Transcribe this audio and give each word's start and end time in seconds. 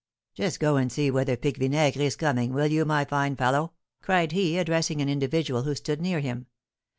"Just 0.33 0.59
go 0.59 0.77
and 0.77 0.91
see 0.91 1.11
whether 1.11 1.37
Pique 1.37 1.57
Vinaigre 1.59 2.01
is 2.03 2.15
coming, 2.15 2.53
will 2.53 2.65
you, 2.65 2.85
my 2.85 3.05
fine 3.05 3.35
fellow?" 3.35 3.73
cried 4.01 4.31
he, 4.31 4.57
addressing 4.57 4.99
an 4.99 5.09
individual 5.09 5.61
who 5.61 5.75
stood 5.75 6.01
near 6.01 6.19
him. 6.21 6.47